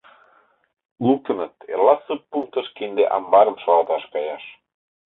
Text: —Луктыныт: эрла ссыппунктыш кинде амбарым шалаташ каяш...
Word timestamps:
—Луктыныт: 1.05 1.53
эрла 1.71 1.95
ссыппунктыш 1.97 2.67
кинде 2.77 3.03
амбарым 3.15 3.55
шалаташ 3.63 4.03
каяш... 4.13 4.43